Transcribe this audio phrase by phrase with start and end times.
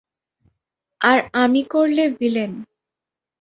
[1.01, 2.51] আর আমি করলে ভিলেন।